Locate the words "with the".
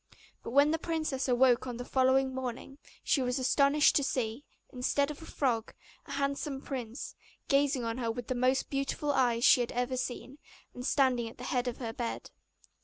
8.09-8.33